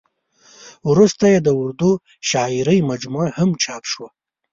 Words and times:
ورسته 0.89 1.25
یې 1.33 1.39
د 1.43 1.49
اردو 1.61 1.91
شاعرۍ 2.29 2.79
مجموعه 2.91 3.29
هم 3.37 3.49
چاپ 3.63 3.83
شوه. 3.91 4.09